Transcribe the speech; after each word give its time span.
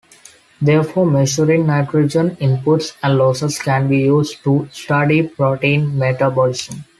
Therefore, 0.59 1.05
measuring 1.05 1.67
nitrogen 1.67 2.35
inputs 2.37 2.93
and 3.03 3.19
losses 3.19 3.59
can 3.59 3.87
be 3.87 3.99
used 3.99 4.43
to 4.43 4.67
study 4.71 5.27
protein 5.27 5.95
metabolism. 5.99 6.85